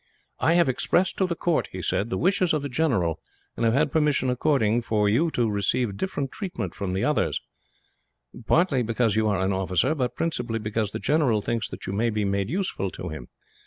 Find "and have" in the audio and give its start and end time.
3.55-3.75